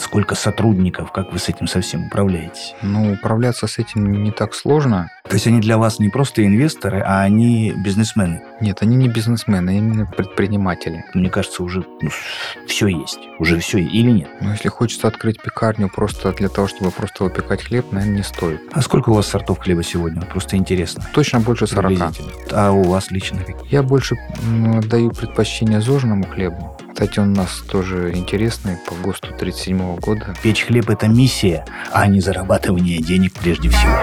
[0.00, 2.74] сколько сотрудников, как вы с этим совсем управляетесь?
[2.82, 5.10] Ну, управляться с этим не так сложно.
[5.28, 8.42] То есть они для вас не просто инвесторы, а они бизнесмены?
[8.60, 11.04] Нет, они не бизнесмены, они именно предприниматели.
[11.14, 12.10] Мне кажется, уже ну,
[12.66, 13.20] все есть.
[13.38, 14.28] Уже все или нет?
[14.40, 18.60] Ну, если хочется открыть пекарню просто для того, чтобы просто выпекать хлеб, наверное, не стоит.
[18.72, 20.22] А сколько у вас сортов хлеба сегодня?
[20.22, 21.04] Просто интересно.
[21.12, 22.14] Точно больше 40.
[22.52, 23.40] А у вас лично?
[23.70, 24.16] Я больше
[24.86, 26.76] даю предпочтение зожному хлебу.
[26.98, 30.34] Кстати, он у нас тоже интересный по ГОСТу 37 года.
[30.42, 33.94] Печь хлеб– это миссия, а не зарабатывание денег прежде всего.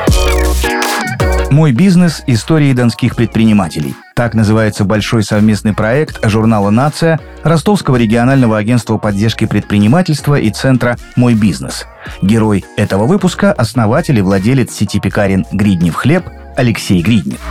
[1.51, 3.95] Мой бизнес– истории донских предпринимателей.
[4.15, 11.33] Так называется большой совместный проект журнала «Нация», Ростовского регионального агентства поддержки предпринимательства и центра «Мой
[11.33, 11.87] бизнес».
[12.21, 17.41] Герой этого выпуска– основатель и владелец сети пекарен «Гриднев хлеб» Алексей Гриднев.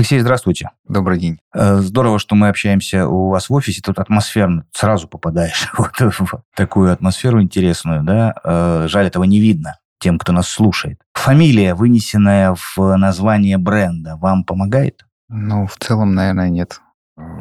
[0.00, 0.70] Алексей, здравствуйте.
[0.88, 1.40] Добрый день.
[1.54, 3.82] Э, здорово, что мы общаемся у вас в офисе.
[3.82, 4.64] Тут атмосферно.
[4.72, 8.02] Сразу попадаешь вот в такую атмосферу интересную.
[8.02, 8.34] Да?
[8.42, 11.02] Э, жаль, этого не видно тем, кто нас слушает.
[11.12, 15.04] Фамилия, вынесенная в название бренда, вам помогает?
[15.28, 16.80] Ну, в целом, наверное, нет.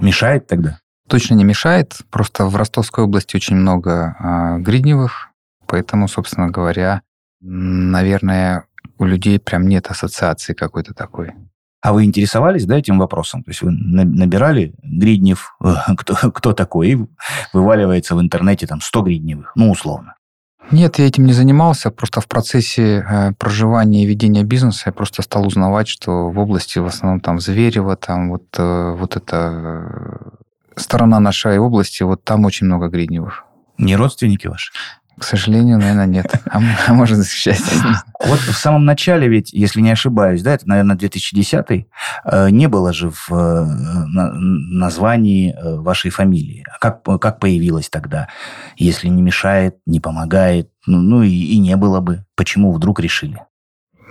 [0.01, 0.79] Мешает тогда?
[1.07, 1.99] Точно не мешает.
[2.11, 5.29] Просто в Ростовской области очень много э, гридневых,
[5.65, 7.03] поэтому, собственно говоря,
[7.39, 8.65] наверное,
[8.97, 11.35] у людей прям нет ассоциации какой-то такой.
[11.81, 13.43] А вы интересовались да, этим вопросом?
[13.43, 15.55] То есть вы набирали Гриднев,
[15.97, 16.97] кто, кто такой, и
[17.53, 20.15] вываливается в интернете там 100 Гридневых, ну, условно.
[20.71, 21.89] Нет, я этим не занимался.
[21.89, 26.77] Просто в процессе э, проживания и ведения бизнеса я просто стал узнавать, что в области
[26.77, 32.45] в основном там Зверево, там вот, э, вот эта э, сторона нашей области, вот там
[32.45, 33.45] очень много гридневых.
[33.79, 34.71] Не родственники ваши?
[35.19, 36.33] К сожалению, наверное, нет.
[36.45, 37.79] А, а может, к счастью.
[38.25, 42.93] Вот в самом начале ведь, если не ошибаюсь, да, это, наверное, 2010 э, не было
[42.93, 43.65] же в э,
[44.07, 46.65] названии э, вашей фамилии.
[46.73, 48.29] А как, как появилась тогда?
[48.77, 52.25] Если не мешает, не помогает, ну, ну и, и не было бы.
[52.35, 53.39] Почему вдруг решили?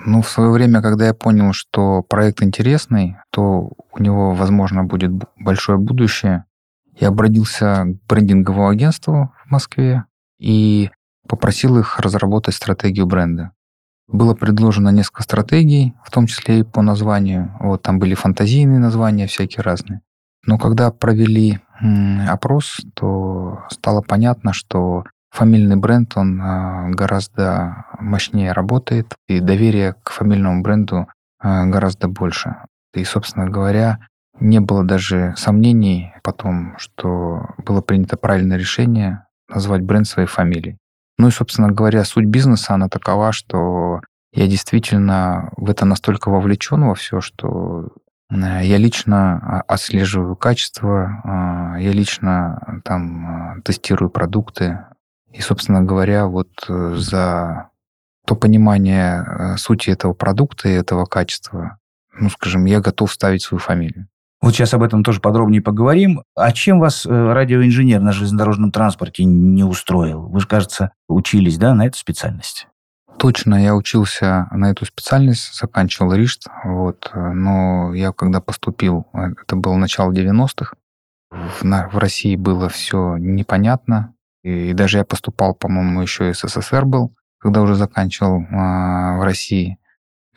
[0.05, 5.11] Ну, в свое время, когда я понял, что проект интересный, то у него, возможно, будет
[5.37, 6.45] большое будущее,
[7.01, 10.05] я обратился к брендинговому агентству в Москве,
[10.39, 10.91] и
[11.29, 13.53] попросил их разработать стратегию бренда.
[14.09, 17.55] Было предложено несколько стратегий, в том числе и по названию.
[17.61, 20.01] Вот там были фантазийные названия всякие разные.
[20.47, 21.61] Но когда провели
[22.27, 30.11] опрос, то стало понятно, что фамильный бренд, он а, гораздо мощнее работает, и доверие к
[30.11, 31.07] фамильному бренду
[31.39, 32.57] а, гораздо больше.
[32.95, 33.99] И, собственно говоря,
[34.41, 40.79] не было даже сомнений потом, что было принято правильное решение назвать бренд своей фамилией.
[41.19, 44.01] Ну и, собственно говоря, суть бизнеса, она такова, что
[44.33, 47.89] я действительно в это настолько вовлечен во все, что
[48.31, 54.85] э, я лично а, отслеживаю качество, а, я лично там а, тестирую продукты.
[55.33, 57.71] И, собственно говоря, вот э, за
[58.27, 61.79] то понимание э, сути этого продукта и этого качества,
[62.13, 64.09] ну, скажем, я готов ставить свою фамилию.
[64.41, 66.23] Вот сейчас об этом тоже подробнее поговорим.
[66.37, 70.29] А чем вас э, радиоинженер на железнодорожном транспорте не устроил?
[70.29, 72.69] Вы же, кажется, учились, да, на эту специальность?
[73.19, 79.57] Точно, я учился на эту специальность, заканчивал РИШТ, вот, но я когда поступил, э, это
[79.57, 80.77] было начало 90-х,
[81.31, 86.85] в, в России было все непонятно, и, и даже я поступал, по-моему, еще и СССР
[86.85, 89.79] был, когда уже заканчивал э, в России.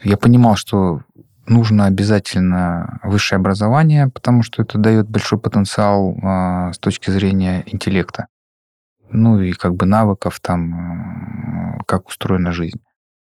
[0.04, 1.02] Я понимал, что
[1.52, 8.28] нужно обязательно высшее образование, потому что это дает большой потенциал э, с точки зрения интеллекта.
[9.10, 12.80] Ну и как бы навыков там, э, как устроена жизнь.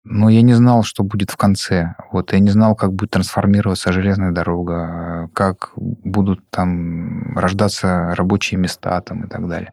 [0.04, 1.94] Но я не знал, что будет в конце.
[2.12, 9.00] Вот я не знал, как будет трансформироваться железная дорога, как будут там рождаться рабочие места
[9.00, 9.72] там и так далее.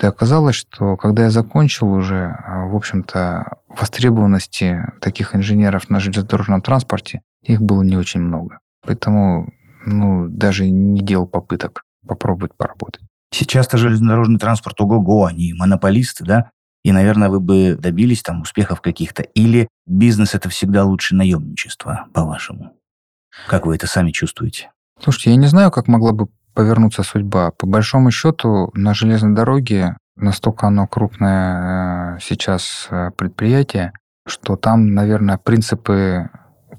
[0.00, 7.22] И оказалось, что когда я закончил уже, в общем-то, востребованности таких инженеров на железнодорожном транспорте
[7.42, 8.58] их было не очень много.
[8.84, 9.52] Поэтому
[9.84, 13.02] ну, даже не делал попыток попробовать поработать.
[13.32, 16.50] Сейчас-то железнодорожный транспорт ого-го, они монополисты, да?
[16.84, 19.22] И, наверное, вы бы добились там успехов каких-то.
[19.22, 22.72] Или бизнес это всегда лучше наемничество, по-вашему?
[23.46, 24.70] Как вы это сами чувствуете?
[25.00, 27.52] Слушайте, я не знаю, как могла бы повернуться судьба.
[27.52, 33.92] По большому счету, на железной дороге настолько оно крупное э, сейчас э, предприятие,
[34.26, 36.28] что там, наверное, принципы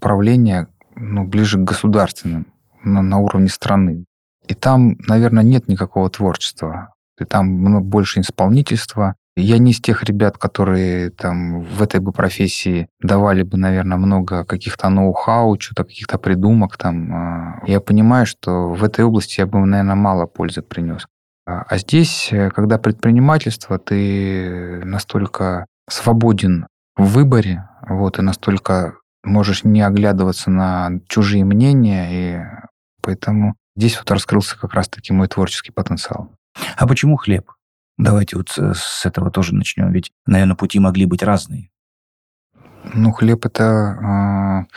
[0.03, 2.45] управления ну, ближе к государственным,
[2.83, 4.05] на, на уровне страны.
[4.47, 6.93] И там, наверное, нет никакого творчества.
[7.19, 12.87] И там больше исполнительства, Я не из тех ребят, которые там в этой бы профессии
[13.01, 17.13] давали бы, наверное, много каких-то ноу-хау, что-то каких-то придумок там.
[17.13, 21.07] А, я понимаю, что в этой области я бы, наверное, мало пользы принес.
[21.47, 29.63] А, а здесь, э, когда предпринимательство, ты настолько свободен в выборе, вот, и настолько можешь
[29.63, 32.41] не оглядываться на чужие мнения, и
[33.01, 36.31] поэтому здесь вот раскрылся как раз-таки мой творческий потенциал.
[36.77, 37.51] А почему хлеб?
[37.97, 39.91] Давайте вот с этого тоже начнем.
[39.91, 41.69] Ведь, наверное, пути могли быть разные.
[42.93, 44.67] Ну, хлеб это...
[44.69, 44.73] Э,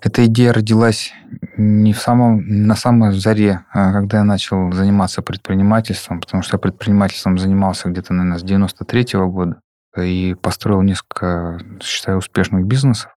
[0.00, 1.12] эта идея родилась
[1.56, 6.60] не в самом, на самой заре, а когда я начал заниматься предпринимательством, потому что я
[6.60, 9.60] предпринимательством занимался где-то, наверное, с 93 -го года
[9.96, 13.14] и построил несколько, считаю, успешных бизнесов.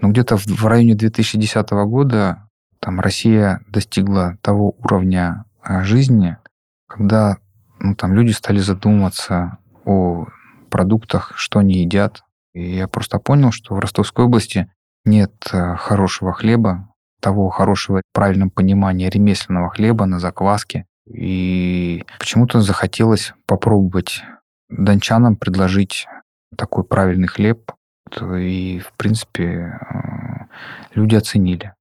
[0.00, 2.48] Но где-то в районе 2010 года
[2.80, 6.38] там Россия достигла того уровня а, жизни,
[6.88, 7.36] когда
[7.78, 10.26] ну, там люди стали задумываться о
[10.70, 12.22] продуктах, что они едят.
[12.54, 14.70] И я просто понял, что в Ростовской области
[15.04, 16.88] нет э, хорошего хлеба,
[17.20, 20.86] того хорошего в правильном понимании ремесленного хлеба на закваске.
[21.06, 24.22] И почему-то захотелось попробовать
[24.68, 26.06] дончанам предложить
[26.56, 27.72] такой правильный хлеб.
[28.38, 30.46] И, в принципе, э,
[30.94, 31.74] люди оценили.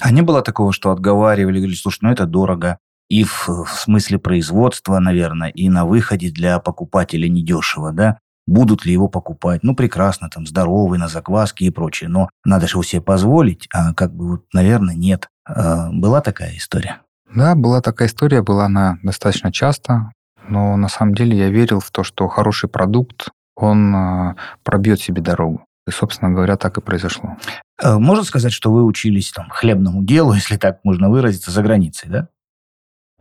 [0.00, 2.78] А не было такого, что отговаривали, говорили, слушай, ну это дорого,
[3.08, 8.18] и в, в смысле производства, наверное, и на выходе для покупателя недешево, да?
[8.46, 9.62] Будут ли его покупать?
[9.62, 12.08] Ну, прекрасно, там, здоровый, на закваске и прочее.
[12.08, 15.28] Но надо же его себе позволить, а как бы вот, наверное, нет.
[15.44, 17.00] А, была такая история?
[17.34, 20.12] Да, была такая история, была она достаточно часто,
[20.48, 23.28] но на самом деле я верил в то, что хороший продукт,
[23.62, 25.64] он а, пробьет себе дорогу.
[25.86, 27.36] И, собственно говоря, так и произошло.
[27.82, 32.08] А, можно сказать, что вы учились там хлебному делу, если так можно выразиться, за границей,
[32.10, 32.28] да?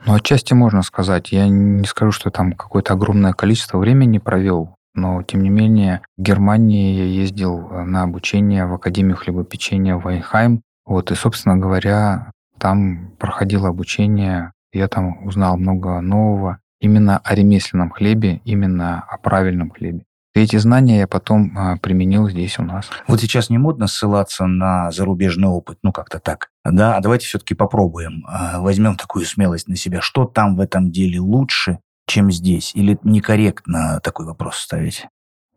[0.05, 1.31] Ну, отчасти можно сказать.
[1.31, 6.21] Я не скажу, что там какое-то огромное количество времени провел, но, тем не менее, в
[6.21, 10.61] Германии я ездил э, на обучение в Академию хлебопечения Вайнхайм.
[10.85, 17.89] Вот, и, собственно говоря, там проходило обучение, я там узнал много нового именно о ремесленном
[17.89, 20.03] хлебе, именно о правильном хлебе.
[20.39, 22.89] И эти знания я потом а, применил здесь у нас.
[23.09, 26.49] Вот сейчас не модно ссылаться на зарубежный опыт, ну как-то так.
[26.63, 29.99] Да, а давайте все-таки попробуем, а, возьмем такую смелость на себя.
[29.99, 32.71] Что там в этом деле лучше, чем здесь?
[32.73, 35.07] Или некорректно такой вопрос ставить?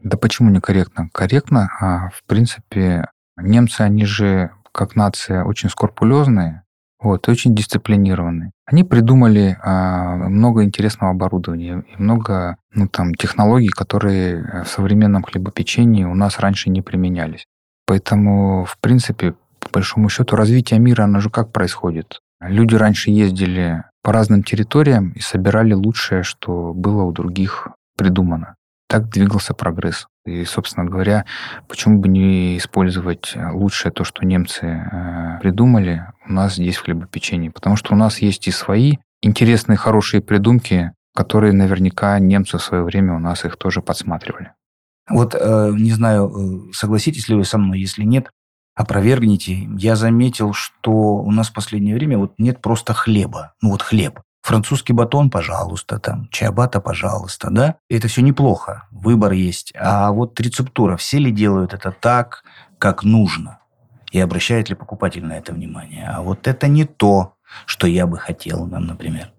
[0.03, 1.11] Да почему некорректно?
[1.13, 1.71] Корректно.
[1.81, 3.07] А, в принципе,
[3.37, 6.62] немцы, они же как нация очень скрупулезные,
[7.03, 8.53] вот, очень дисциплинированные.
[8.65, 15.23] Они придумали а, много интересного оборудования и много ну, там, технологий, которые э, в современном
[15.23, 17.47] хлебопечении у нас раньше не применялись.
[17.87, 22.21] Поэтому, в принципе, по большому счету, развитие мира, оно же как происходит?
[22.41, 28.57] Люди раньше ездили по разным территориям и собирали лучшее, что было у других придумано.
[28.89, 30.07] Так двигался прогресс.
[30.25, 31.25] И, собственно говоря,
[31.69, 37.49] почему бы не использовать лучшее то, что немцы э, придумали у нас здесь в хлебопечении?
[37.49, 42.85] Потому что у нас есть и свои интересные, хорошие придумки, которые наверняка немцы в свое
[42.85, 44.53] время у нас их тоже подсматривали.
[45.09, 48.31] Вот э, не знаю, э, согласитесь ли вы со мной, если нет,
[48.75, 49.69] опровергните.
[49.77, 53.55] Я заметил, что у нас в последнее время вот нет просто хлеба.
[53.61, 54.21] Ну вот хлеб.
[54.43, 57.77] Французский батон, пожалуйста, там, чиабата, пожалуйста, да?
[57.89, 59.73] Это все неплохо, выбор есть.
[59.77, 62.43] А вот рецептура, все ли делают это так,
[62.79, 63.61] как нужно?
[64.11, 66.09] И обращает ли покупатель на это внимание?
[66.09, 67.35] А вот это не то,
[67.67, 69.33] что я бы хотел нам, например.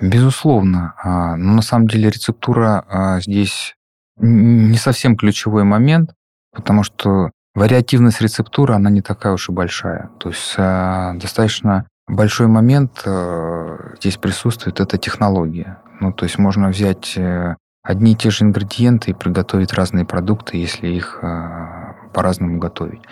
[0.00, 0.94] Безусловно.
[1.02, 3.74] А, но на самом деле рецептура а, здесь
[4.18, 6.14] не совсем ключевой момент,
[6.52, 10.10] потому что вариативность рецептуры, она не такая уж и большая.
[10.18, 15.78] То есть а, достаточно Большой момент э, здесь присутствует это технология.
[16.00, 20.56] Ну, то есть можно взять э, одни и те же ингредиенты и приготовить разные продукты,
[20.56, 23.02] если их э, по-разному готовить.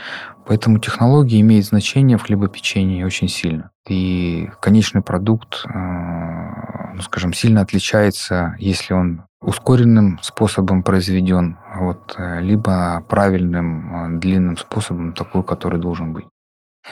[0.44, 3.70] Поэтому технология имеет значение в хлебопечении очень сильно.
[3.88, 14.18] И конечный продукт, ну, скажем, сильно отличается, если он ускоренным способом произведен, вот, либо правильным
[14.18, 16.26] длинным способом, такой, который должен быть.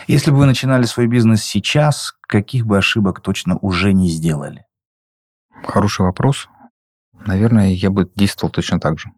[0.06, 4.64] Если бы вы начинали свой бизнес сейчас, каких бы ошибок точно уже не сделали?
[5.64, 6.48] Хороший вопрос.
[7.26, 9.10] Наверное, я бы действовал точно так же.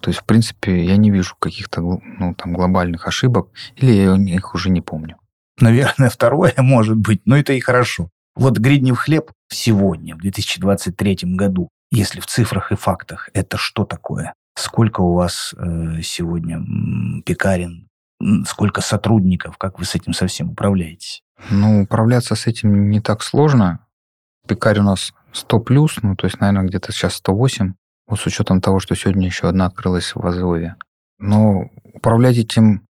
[0.00, 4.54] То есть, в принципе, я не вижу каких-то ну, там, глобальных ошибок, или я их
[4.54, 5.16] уже не помню.
[5.58, 8.08] Наверное, второе может быть, но это и хорошо.
[8.34, 14.32] Вот гриднев хлеб сегодня, в 2023 году, если в цифрах и фактах, это что такое?
[14.56, 16.62] Сколько у вас э, сегодня
[17.24, 17.88] пекарен,
[18.46, 21.22] сколько сотрудников, как вы с этим совсем управляетесь?
[21.50, 23.80] Ну, управляться с этим не так сложно.
[24.46, 27.74] Пекарь у нас 100 плюс, ну, то есть, наверное, где-то сейчас 108.
[28.08, 30.76] Вот с учетом того, что сегодня еще одна открылась в Азове.
[31.18, 32.86] Но управлять этим,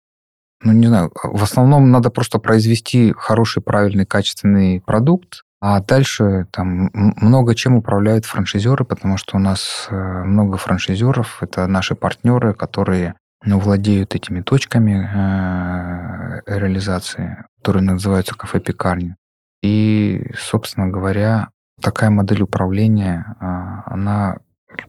[0.62, 6.92] ну, не знаю, в основном надо просто произвести хороший, правильный, качественный продукт, а дальше там
[6.94, 13.16] много чем управляют франшизеры, потому что у нас э, много франшизеров, это наши партнеры, которые
[13.44, 19.16] ну, владеют этими точками э, реализации, которые называются кафе-пекарни.
[19.62, 21.50] И, собственно говоря,
[21.82, 24.38] такая модель управления, а, она,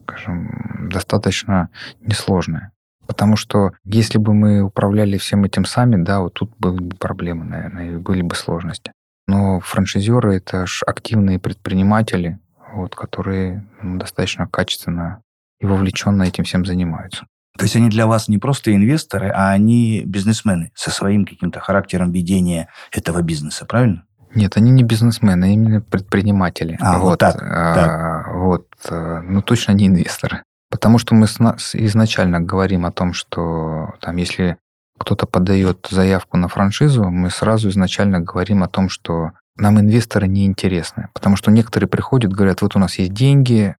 [0.05, 1.69] скажем, достаточно
[2.01, 2.71] несложная.
[3.07, 7.43] Потому что если бы мы управляли всем этим сами, да, вот тут были бы проблемы,
[7.43, 8.91] наверное, и были бы сложности.
[9.27, 12.39] Но франшизеры— это ж активные предприниматели,
[12.71, 15.21] вот, которые ну, достаточно качественно
[15.59, 17.25] и вовлеченно этим всем занимаются.
[17.59, 22.11] То есть они для вас не просто инвесторы, а они бизнесмены со своим каким-то характером
[22.11, 24.05] ведения этого бизнеса, правильно?
[24.33, 26.77] Нет, они не бизнесмены, а именно предприниматели.
[26.79, 27.35] А, вот, вот так.
[27.41, 28.35] А, так.
[28.35, 30.43] Вот, э, ну точно не инвесторы.
[30.69, 34.57] Потому что мы изначально говорим о том, что там, если
[34.97, 40.45] кто-то подает заявку на франшизу, мы сразу изначально говорим о том, что нам инвесторы не
[40.45, 41.09] интересны.
[41.13, 43.75] Потому что некоторые приходят, говорят, вот у нас есть деньги.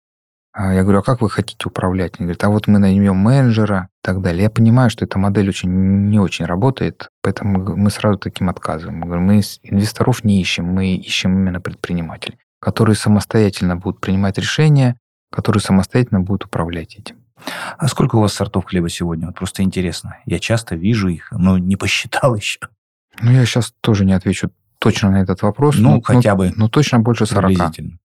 [0.51, 2.13] А я говорю, а как вы хотите управлять?
[2.18, 4.44] Они говорят, а вот мы наймем менеджера и так далее.
[4.44, 5.70] Я понимаю, что эта модель очень,
[6.10, 9.00] не очень работает, поэтому мы сразу таким отказываем.
[9.00, 14.98] Мы, говорим, мы инвесторов не ищем, мы ищем именно предпринимателей, которые самостоятельно будут принимать решения,
[15.32, 17.18] которые самостоятельно будут управлять этим.
[17.77, 19.27] А сколько у вас сортов хлеба сегодня?
[19.27, 20.18] Вот просто интересно.
[20.25, 22.60] Я часто вижу их, но не посчитал еще.
[23.22, 25.75] Ну, я сейчас тоже не отвечу точно на этот вопрос.
[25.77, 26.53] Ну, но, хотя бы.
[26.56, 27.51] Ну, точно больше 40.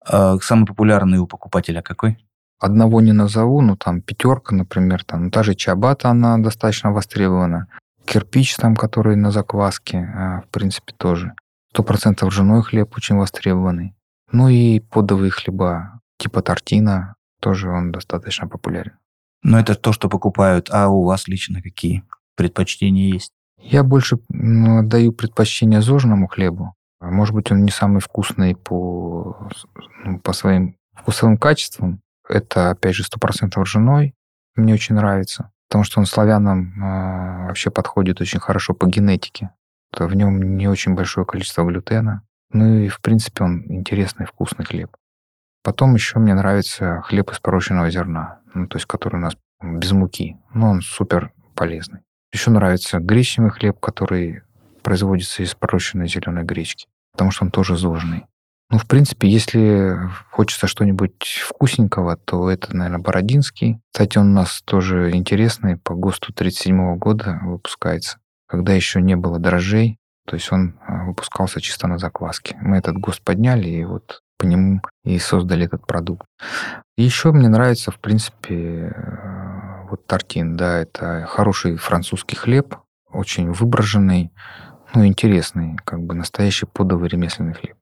[0.07, 2.19] А самый популярный у покупателя какой?
[2.65, 7.67] Одного не назову, но там пятерка, например, там та же чабата, она достаточно востребована.
[8.07, 11.35] Кирпич там, который на закваске, а, в принципе, тоже.
[11.73, 13.95] Сто процентов ржаной хлеб очень востребованный.
[14.33, 18.97] Ну и подовые хлеба, типа тортина, тоже он достаточно популярен.
[19.43, 20.71] Но это то, что покупают.
[20.73, 22.03] А у вас лично какие
[22.35, 23.33] предпочтения есть?
[23.59, 26.73] Я больше ну, даю предпочтение зожному хлебу.
[27.03, 29.51] Может быть, он не самый вкусный по,
[30.03, 32.01] ну, по своим вкусовым качествам.
[32.29, 34.15] Это, опять же, 100% ржаной.
[34.57, 35.51] Мне очень нравится.
[35.69, 39.51] Потому что он славянам э, вообще подходит очень хорошо по генетике.
[39.93, 42.23] В нем не очень большое количество глютена.
[42.51, 44.97] Ну и, в принципе, он интересный, вкусный хлеб.
[45.63, 49.93] Потом еще мне нравится хлеб из порощенного зерна, ну, то есть который у нас без
[49.93, 50.37] муки.
[50.53, 52.01] Но он супер полезный.
[52.33, 54.43] Еще нравится гречневый хлеб, который
[54.83, 58.27] производится из порощенной зеленой гречки, потому что он тоже зожный.
[58.75, 59.97] Ну, в принципе, если
[60.33, 63.79] хочется что-нибудь вкусненького, то это, наверное, Бородинский.
[63.93, 69.39] Кстати, он у нас тоже интересный, по ГОСТу 37 года выпускается, когда еще не было
[69.39, 72.57] дрожжей, то есть он а, выпускался чисто на закваске.
[72.63, 76.27] Мы этот ГОСТ подняли, и вот по нему и создали этот продукт.
[76.97, 82.75] еще мне нравится, в принципе, э, вот тортин, да, это хороший французский хлеб,
[83.09, 84.33] очень выброженный,
[84.97, 87.77] ну, интересный, как бы настоящий подовый ремесленный хлеб.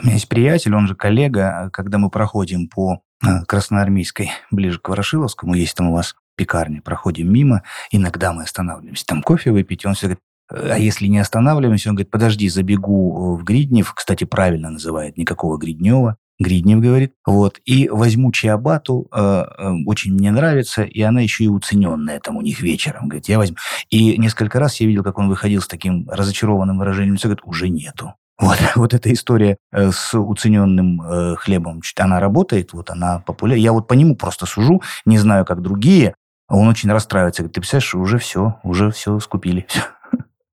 [0.00, 4.88] У меня есть приятель, он же коллега, когда мы проходим по э, Красноармейской, ближе к
[4.88, 9.92] Ворошиловскому, есть там у вас пекарня, проходим мимо, иногда мы останавливаемся, там кофе выпить, он
[9.92, 15.18] все говорит, а если не останавливаемся, он говорит, подожди, забегу в Гриднев, кстати, правильно называет,
[15.18, 21.20] никакого Гриднева, Гриднев говорит, вот, и возьму чиабату, э, э, очень мне нравится, и она
[21.20, 23.58] еще и уцененная там у них вечером, говорит, я возьму.
[23.90, 27.68] И несколько раз я видел, как он выходил с таким разочарованным выражением лица, говорит, уже
[27.68, 28.14] нету.
[28.40, 33.60] Вот, вот эта история э, с уцененным э, хлебом, она работает, вот она популярна.
[33.60, 36.14] Я вот по нему просто сужу, не знаю, как другие,
[36.48, 39.82] он очень расстраивается, говорит, ты представляешь, уже все, уже все скупили, все.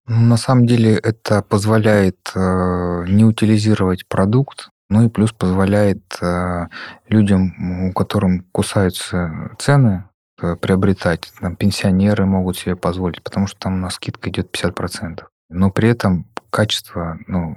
[0.08, 6.68] На самом деле это позволяет э, не утилизировать продукт, ну и плюс позволяет э,
[7.10, 10.06] людям, у которым кусаются цены,
[10.42, 11.30] э, приобретать.
[11.42, 15.24] Там, пенсионеры могут себе позволить, потому что там у нас скидка идет 50%.
[15.50, 17.56] Но при этом качество ну,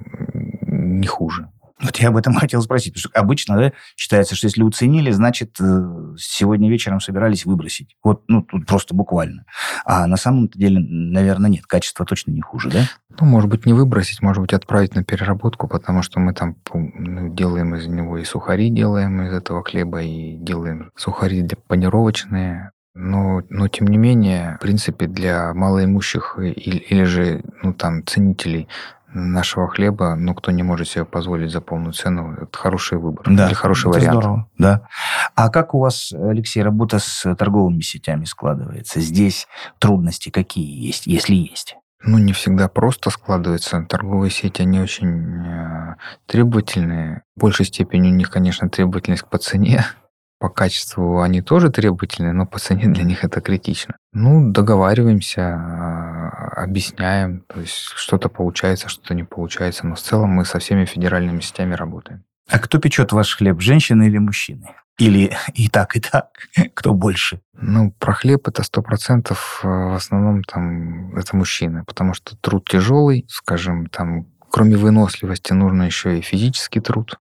[0.67, 1.49] не хуже.
[1.81, 5.59] Вот я об этом хотел спросить, потому что обычно да, считается, что если уценили, значит,
[5.59, 7.95] э, сегодня вечером собирались выбросить.
[8.03, 9.45] Вот, ну, тут просто буквально.
[9.85, 12.83] А на самом деле, наверное, нет, качество точно не хуже, да?
[13.19, 17.33] Ну, может быть, не выбросить, может быть, отправить на переработку, потому что мы там ну,
[17.33, 22.71] делаем из него и сухари делаем из этого хлеба, и делаем сухари для панировочные.
[22.93, 28.67] Но, но тем не менее, в принципе, для малоимущих или, или же ну, там, ценителей
[29.13, 33.25] нашего хлеба, ну, кто не может себе позволить за полную цену, это хороший выбор.
[33.29, 34.17] Да, или хороший это вариант.
[34.17, 34.87] Здорово, да.
[35.35, 38.99] А как у вас, Алексей, работа с торговыми сетями складывается?
[38.99, 39.47] Здесь
[39.79, 41.75] трудности какие есть, если есть?
[42.03, 43.85] Ну, не всегда просто складывается.
[43.87, 45.95] Торговые сети, они очень э,
[46.25, 47.21] требовательные.
[47.35, 49.85] В большей степени у них, конечно, требовательность по цене.
[50.41, 53.95] по качеству они тоже требовательны, но по цене для них это критично.
[54.11, 60.45] Ну, договариваемся, а, объясняем, то есть что-то получается, что-то не получается, но в целом мы
[60.45, 62.23] со всеми федеральными сетями работаем.
[62.49, 64.73] А кто печет ваш хлеб, женщины или мужчины?
[64.97, 66.29] Или и так, и так?
[66.73, 67.39] Кто больше?
[67.53, 72.67] Ну, про хлеб это сто процентов э, в основном там это мужчины, потому что труд
[72.67, 77.19] тяжелый, скажем, там кроме выносливости нужно еще и физический труд,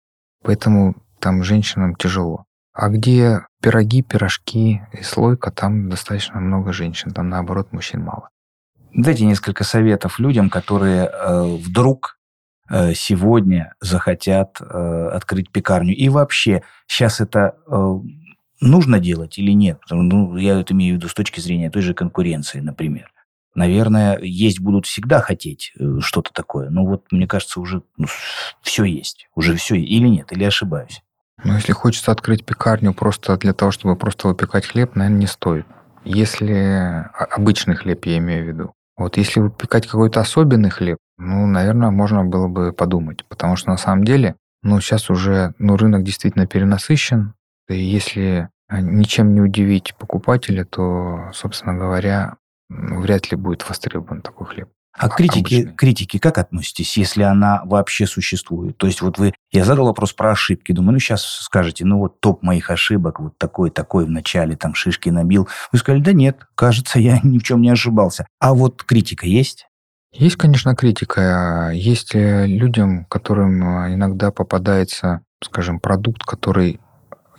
[0.42, 2.44] поэтому там женщинам тяжело.
[2.74, 8.28] А где пироги, пирожки и слойка, там достаточно много женщин, там наоборот мужчин мало.
[8.92, 12.18] Дайте несколько советов людям, которые э, вдруг
[12.70, 15.94] Э, сегодня захотят э, открыть пекарню.
[15.94, 17.94] И вообще, сейчас это э,
[18.60, 19.80] нужно делать или нет?
[19.90, 23.10] Ну, я это имею в виду с точки зрения той же конкуренции, например.
[23.54, 26.70] Наверное, есть будут всегда хотеть что-то такое.
[26.70, 28.06] Но вот, мне кажется, уже ну,
[28.62, 29.28] все есть.
[29.36, 29.76] Уже все.
[29.76, 30.32] Или нет?
[30.32, 31.02] Или ошибаюсь?
[31.42, 35.66] Ну, если хочется открыть пекарню просто для того, чтобы просто выпекать хлеб, наверное, не стоит.
[36.04, 38.72] Если обычный хлеб, я имею в виду.
[38.96, 43.76] Вот если выпекать какой-то особенный хлеб, ну, наверное, можно было бы подумать, потому что на
[43.76, 47.34] самом деле, ну, сейчас уже, ну, рынок действительно перенасыщен,
[47.68, 52.36] и если а, ничем не удивить покупателя, то, собственно говоря,
[52.68, 54.68] ну, вряд ли будет востребован такой хлеб.
[54.96, 58.78] А к критике, критике как относитесь, если она вообще существует?
[58.78, 62.20] То есть вот вы, я задал вопрос про ошибки, думаю, ну сейчас скажете, ну вот
[62.20, 65.48] топ моих ошибок, вот такой, такой в начале, там шишки набил.
[65.72, 68.26] Вы сказали, да нет, кажется, я ни в чем не ошибался.
[68.38, 69.66] А вот критика есть?
[70.12, 71.72] Есть, конечно, критика.
[71.74, 76.80] Есть людям, которым э, иногда попадается, скажем, продукт, который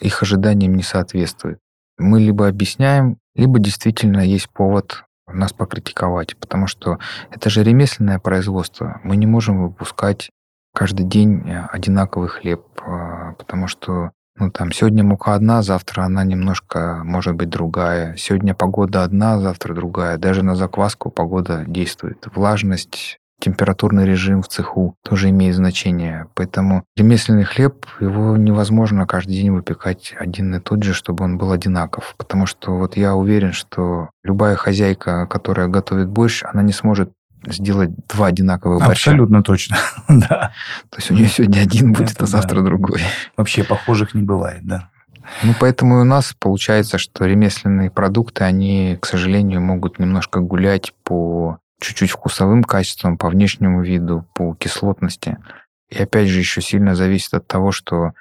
[0.02, 1.60] их ожиданиям не соответствует.
[1.98, 7.00] Мы либо объясняем, либо действительно есть повод нас покритиковать, потому что
[7.32, 9.00] это же ремесленное производство.
[9.04, 10.30] Мы не можем выпускать
[10.74, 16.26] каждый день э, одинаковый хлеб, э, потому что ну, там, сегодня мука одна, завтра она
[16.26, 18.18] немножко может быть другая.
[18.18, 20.18] Сегодня погода одна, завтра другая.
[20.18, 22.28] Даже на закваску погода действует.
[22.36, 26.28] Влажность, температурный режим в цеху тоже имеет значение.
[26.36, 31.52] Поэтому ремесленный хлеб, его невозможно каждый день выпекать один и тот же, чтобы он был
[31.52, 32.16] одинаков.
[32.18, 37.12] Потому что вот я уверен, что любая хозяйка, которая готовит борщ, она не сможет
[37.48, 39.12] сделать два одинаковых борща.
[39.12, 40.52] Абсолютно точно, да.
[40.90, 43.02] То есть у нее сегодня один будет, а завтра другой.
[43.38, 44.90] Вообще похожих не бывает, да.
[45.44, 51.60] Ну, поэтому у нас получается, что ремесленные продукты, они, к сожалению, могут немножко гулять по
[51.80, 55.38] чуть-чуть вкусовым качествам, по внешнему виду, по кислотности.
[55.90, 58.14] И опять же, еще сильно зависит от того, что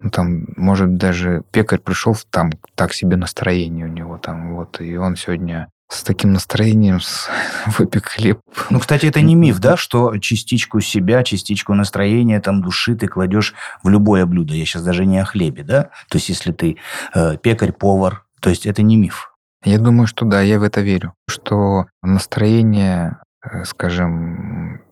[0.00, 4.96] ну, там, может, даже пекарь пришел, там так себе настроение у него там, вот, и
[4.96, 6.98] он сегодня с таким настроением
[7.78, 8.40] выпек хлеб.
[8.70, 13.54] Ну, кстати, это не миф, да, что частичку себя, частичку настроения, там, души ты кладешь
[13.82, 14.54] в любое блюдо.
[14.54, 15.90] Я сейчас даже не о хлебе, да?
[16.08, 16.78] То есть, если ты
[17.14, 19.33] э, пекарь, повар, то есть, это не миф.
[19.64, 21.14] Я думаю, что да, я в это верю.
[21.28, 24.82] Что настроение, э, скажем,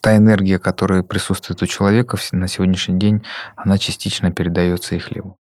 [0.00, 3.24] та энергия, которая присутствует у человека на сегодняшний день,
[3.56, 5.36] она частично передается и хлебу.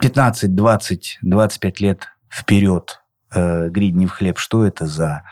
[0.00, 3.00] 15, 20, 25 лет вперед
[3.34, 5.22] э, Гриднев хлеб, что это за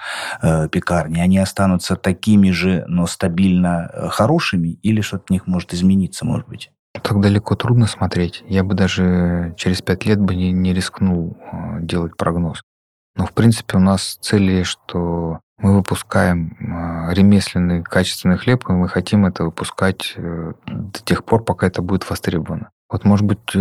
[0.43, 1.21] э, пекарни?
[1.21, 6.49] Они останутся такими же, но стабильно э, хорошими, или что-то в них может измениться, может
[6.49, 6.71] быть?
[7.03, 8.43] Так далеко трудно смотреть.
[8.49, 12.63] Я бы даже через пять лет бы не, не рискнул э, делать прогноз.
[13.19, 18.89] Но, в принципе, у нас цель, что мы выпускаем э, ремесленный качественный хлеб, и мы
[18.89, 22.71] хотим это выпускать э, до тех пор, пока это будет востребовано.
[22.89, 23.55] Вот, может быть,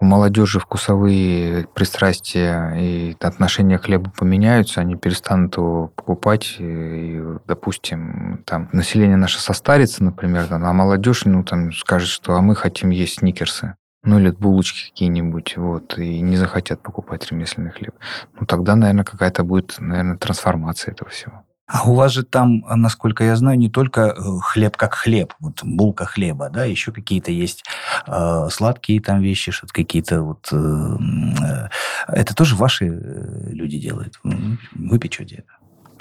[0.00, 8.44] у молодежи вкусовые пристрастия и отношения к хлебу поменяются, они перестанут его покупать, и, допустим,
[8.46, 12.90] там население наше состарится, например, там, а молодежь, ну, там, скажет, что а мы хотим
[12.90, 17.94] есть сникерсы, ну, или булочки какие-нибудь, вот, и не захотят покупать ремесленный хлеб.
[18.38, 21.44] Ну, тогда, наверное, какая-то будет, наверное, трансформация этого всего.
[21.68, 25.62] А у вас же там, насколько я знаю, не только э, хлеб как хлеб, вот
[25.62, 27.62] булка хлеба, да, еще какие-то есть
[28.06, 30.48] э, сладкие там вещи, что-то какие-то вот...
[30.50, 30.96] Э,
[31.42, 31.68] э,
[32.08, 34.18] это тоже ваши э, люди делают?
[34.22, 35.52] Вы печете это?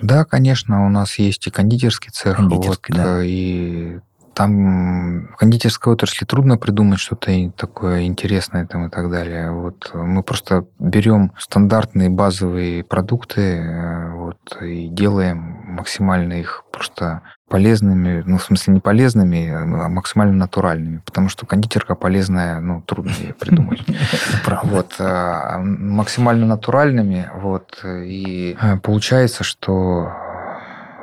[0.02, 3.24] Да, конечно, у нас есть и кондитерский цех, кондитерский, вот, да.
[3.26, 4.00] и
[4.38, 9.52] там в кондитерской отрасли трудно придумать что-то такое интересное там и так далее.
[9.52, 18.22] Вот мы просто берем стандартные базовые продукты э, вот, и делаем максимально их просто полезными,
[18.28, 23.34] ну, в смысле, не полезными, а максимально натуральными, потому что кондитерка полезная, ну, трудно ее
[23.34, 23.84] придумать.
[24.64, 30.12] Вот, максимально натуральными, вот, и э, получается, что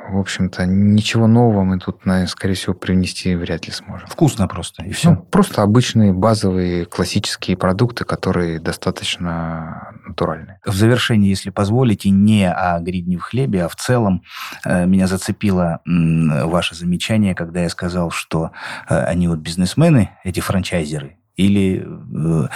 [0.09, 4.07] в общем-то, ничего нового мы тут, скорее всего, привнести вряд ли сможем.
[4.09, 5.11] Вкусно просто, и все.
[5.11, 10.61] Ну, просто обычные базовые классические продукты, которые достаточно натуральные.
[10.65, 14.23] В завершении, если позволите, не о гридне в хлебе, а в целом
[14.65, 18.53] э, меня зацепило ваше замечание, когда я сказал, что
[18.89, 22.49] э, они вот бизнесмены, эти франчайзеры, или э,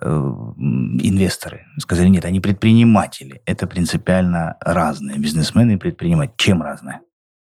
[0.00, 0.06] э,
[1.02, 1.66] инвесторы.
[1.78, 3.40] Сказали, нет, они предприниматели.
[3.46, 5.18] Это принципиально разные.
[5.18, 6.34] Бизнесмены и предприниматели.
[6.36, 7.00] Чем разные?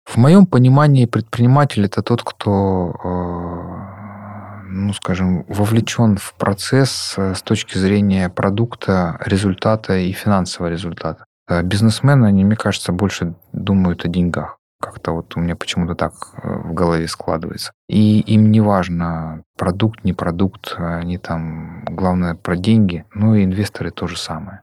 [0.05, 7.77] В моем понимании предприниматель это тот, кто, э, ну, скажем, вовлечен в процесс с точки
[7.77, 11.25] зрения продукта, результата и финансового результата.
[11.63, 14.60] Бизнесмены, они, мне кажется, больше думают о деньгах.
[14.81, 16.13] Как-то вот у меня почему-то так
[16.43, 17.71] э, в голове складывается.
[17.87, 23.05] И им не важно, продукт, не продукт, они там, главное, про деньги.
[23.13, 24.61] Ну и инвесторы то же самое.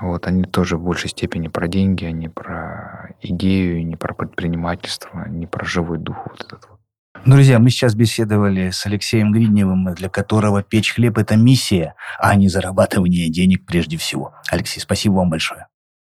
[0.00, 5.28] Вот, они тоже в большей степени про деньги, а не про идею, не про предпринимательство,
[5.28, 6.78] не про живой дух вот этот вот.
[7.24, 12.48] Друзья, мы сейчас беседовали с Алексеем Гридневым, для которого печь хлеб– это миссия, а не
[12.48, 14.34] зарабатывание денег прежде всего.
[14.50, 15.68] Алексей, спасибо вам большое.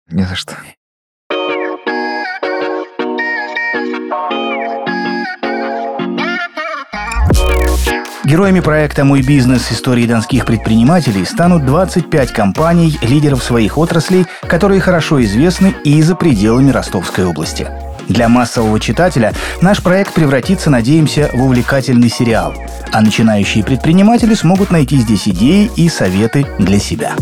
[0.09, 0.55] Не за что.
[8.31, 9.73] Героями проекта «Мой бизнес.
[9.73, 16.71] Истории донских предпринимателей» станут 25 компаний, лидеров своих отраслей, которые хорошо известны и за пределами
[16.71, 17.67] Ростовской области.
[18.07, 22.55] Для массового читателя наш проект превратится, надеемся, в увлекательный сериал,
[22.93, 27.17] а начинающие предприниматели смогут найти здесь идеи и советы для себя.